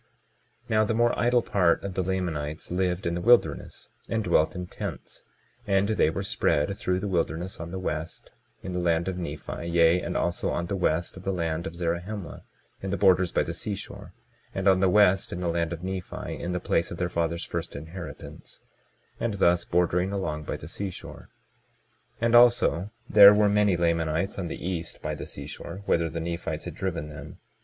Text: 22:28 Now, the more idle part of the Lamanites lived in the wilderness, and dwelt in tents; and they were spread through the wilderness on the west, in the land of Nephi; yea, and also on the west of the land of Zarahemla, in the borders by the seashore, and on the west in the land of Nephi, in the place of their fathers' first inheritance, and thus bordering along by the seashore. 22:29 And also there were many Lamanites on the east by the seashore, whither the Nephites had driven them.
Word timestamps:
22:28 0.01 0.07
Now, 0.71 0.83
the 0.83 0.93
more 0.95 1.19
idle 1.19 1.43
part 1.43 1.83
of 1.83 1.93
the 1.93 2.01
Lamanites 2.01 2.71
lived 2.71 3.05
in 3.05 3.13
the 3.13 3.21
wilderness, 3.21 3.87
and 4.09 4.23
dwelt 4.23 4.55
in 4.55 4.65
tents; 4.65 5.25
and 5.67 5.89
they 5.89 6.09
were 6.09 6.23
spread 6.23 6.75
through 6.75 6.99
the 6.99 7.07
wilderness 7.07 7.59
on 7.59 7.69
the 7.69 7.77
west, 7.77 8.31
in 8.63 8.73
the 8.73 8.79
land 8.79 9.07
of 9.07 9.19
Nephi; 9.19 9.67
yea, 9.67 10.01
and 10.01 10.17
also 10.17 10.49
on 10.49 10.65
the 10.65 10.75
west 10.75 11.17
of 11.17 11.23
the 11.23 11.31
land 11.31 11.67
of 11.67 11.75
Zarahemla, 11.75 12.41
in 12.81 12.89
the 12.89 12.97
borders 12.97 13.31
by 13.31 13.43
the 13.43 13.53
seashore, 13.53 14.15
and 14.55 14.67
on 14.67 14.79
the 14.79 14.89
west 14.89 15.31
in 15.31 15.39
the 15.39 15.47
land 15.47 15.71
of 15.71 15.83
Nephi, 15.83 16.33
in 16.33 16.51
the 16.51 16.59
place 16.59 16.89
of 16.89 16.97
their 16.97 17.07
fathers' 17.07 17.45
first 17.45 17.75
inheritance, 17.75 18.59
and 19.19 19.35
thus 19.35 19.65
bordering 19.65 20.11
along 20.11 20.45
by 20.45 20.57
the 20.57 20.67
seashore. 20.67 21.29
22:29 22.19 22.25
And 22.25 22.35
also 22.35 22.89
there 23.07 23.35
were 23.35 23.47
many 23.47 23.77
Lamanites 23.77 24.39
on 24.39 24.47
the 24.47 24.67
east 24.67 24.99
by 25.03 25.13
the 25.13 25.27
seashore, 25.27 25.83
whither 25.85 26.09
the 26.09 26.19
Nephites 26.19 26.65
had 26.65 26.73
driven 26.73 27.09
them. 27.09 27.37